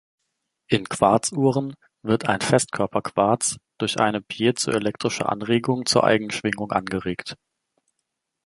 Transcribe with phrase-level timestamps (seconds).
[0.67, 7.37] In Quarzuhren wird ein Festkörper-Quarz durch eine piezoelektrische Anregung zur Eigenschwingung angeregt.